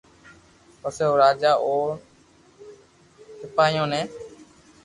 پسي 0.81 1.03
او 1.07 1.13
راجا 1.23 1.51
اي 1.55 1.59
او 1.63 1.75
سپايو 3.39 3.85
ني 3.91 4.01